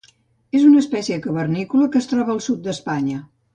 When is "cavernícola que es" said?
1.27-2.11